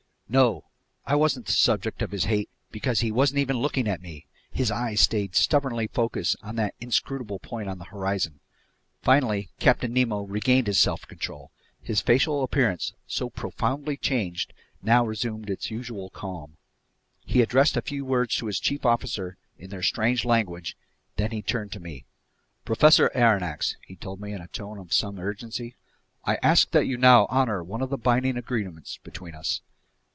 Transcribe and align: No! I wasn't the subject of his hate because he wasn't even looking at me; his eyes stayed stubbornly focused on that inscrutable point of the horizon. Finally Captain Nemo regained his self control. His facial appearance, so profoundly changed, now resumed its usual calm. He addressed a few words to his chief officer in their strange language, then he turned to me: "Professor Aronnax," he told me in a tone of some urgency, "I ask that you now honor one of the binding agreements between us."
No! 0.33 0.63
I 1.05 1.15
wasn't 1.15 1.47
the 1.47 1.51
subject 1.51 2.01
of 2.01 2.11
his 2.11 2.23
hate 2.23 2.47
because 2.71 3.01
he 3.01 3.11
wasn't 3.11 3.39
even 3.39 3.57
looking 3.57 3.85
at 3.85 4.01
me; 4.01 4.27
his 4.49 4.71
eyes 4.71 5.01
stayed 5.01 5.35
stubbornly 5.35 5.87
focused 5.87 6.37
on 6.41 6.55
that 6.55 6.73
inscrutable 6.79 7.39
point 7.39 7.67
of 7.67 7.79
the 7.79 7.83
horizon. 7.83 8.39
Finally 9.01 9.49
Captain 9.59 9.91
Nemo 9.91 10.21
regained 10.21 10.67
his 10.67 10.79
self 10.79 11.05
control. 11.05 11.51
His 11.81 11.99
facial 11.99 12.43
appearance, 12.43 12.93
so 13.05 13.29
profoundly 13.29 13.97
changed, 13.97 14.53
now 14.81 15.05
resumed 15.05 15.49
its 15.49 15.69
usual 15.69 16.09
calm. 16.09 16.55
He 17.25 17.41
addressed 17.41 17.75
a 17.75 17.81
few 17.81 18.05
words 18.05 18.33
to 18.37 18.45
his 18.45 18.61
chief 18.61 18.85
officer 18.85 19.35
in 19.59 19.69
their 19.69 19.83
strange 19.83 20.23
language, 20.23 20.77
then 21.17 21.31
he 21.31 21.41
turned 21.41 21.73
to 21.73 21.81
me: 21.81 22.05
"Professor 22.63 23.11
Aronnax," 23.13 23.75
he 23.85 23.97
told 23.97 24.21
me 24.21 24.31
in 24.31 24.39
a 24.41 24.47
tone 24.47 24.77
of 24.79 24.93
some 24.93 25.19
urgency, 25.19 25.75
"I 26.23 26.35
ask 26.41 26.71
that 26.71 26.87
you 26.87 26.95
now 26.95 27.25
honor 27.29 27.61
one 27.61 27.81
of 27.81 27.89
the 27.89 27.97
binding 27.97 28.37
agreements 28.37 28.97
between 29.03 29.35
us." 29.35 29.59